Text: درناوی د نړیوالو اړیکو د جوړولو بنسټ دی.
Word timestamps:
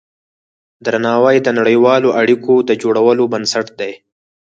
درناوی 0.85 1.37
د 1.43 1.47
نړیوالو 1.59 2.09
اړیکو 2.21 2.53
د 2.69 2.71
جوړولو 2.81 3.23
بنسټ 3.33 3.67
دی. 3.79 3.93